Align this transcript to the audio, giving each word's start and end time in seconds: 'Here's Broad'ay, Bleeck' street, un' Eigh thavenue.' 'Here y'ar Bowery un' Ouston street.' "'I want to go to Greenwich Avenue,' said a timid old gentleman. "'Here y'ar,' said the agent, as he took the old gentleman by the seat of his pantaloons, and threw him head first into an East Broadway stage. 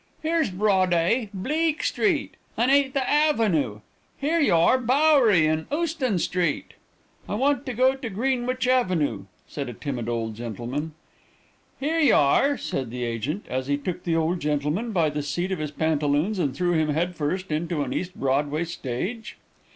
'Here's 0.23 0.49
Broad'ay, 0.49 1.29
Bleeck' 1.31 1.83
street, 1.83 2.35
un' 2.57 2.71
Eigh 2.71 2.89
thavenue.' 2.89 3.81
'Here 4.19 4.39
y'ar 4.39 4.79
Bowery 4.79 5.47
un' 5.47 5.67
Ouston 5.71 6.17
street.' 6.17 6.73
"'I 7.29 7.35
want 7.35 7.65
to 7.67 7.73
go 7.75 7.93
to 7.93 8.09
Greenwich 8.09 8.67
Avenue,' 8.67 9.25
said 9.47 9.69
a 9.69 9.73
timid 9.73 10.09
old 10.09 10.33
gentleman. 10.33 10.93
"'Here 11.79 11.99
y'ar,' 11.99 12.57
said 12.57 12.89
the 12.89 13.03
agent, 13.03 13.45
as 13.47 13.67
he 13.67 13.77
took 13.77 14.03
the 14.03 14.15
old 14.15 14.39
gentleman 14.39 14.91
by 14.91 15.11
the 15.11 15.21
seat 15.21 15.51
of 15.51 15.59
his 15.59 15.69
pantaloons, 15.69 16.39
and 16.39 16.55
threw 16.55 16.73
him 16.73 16.89
head 16.89 17.15
first 17.15 17.51
into 17.51 17.83
an 17.83 17.93
East 17.93 18.15
Broadway 18.15 18.63
stage. 18.63 19.37